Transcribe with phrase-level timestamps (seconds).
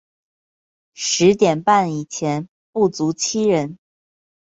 [0.95, 3.77] 十点半以前不足七人